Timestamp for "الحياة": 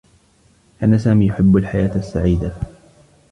1.57-1.95